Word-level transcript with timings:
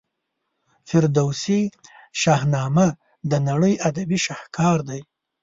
فردوسي 0.89 1.61
شاهنامه 2.21 2.87
د 3.29 3.31
نړۍ 3.47 3.73
ادبي 3.89 4.19
شهکار 4.25 4.77
دی. 4.89 5.01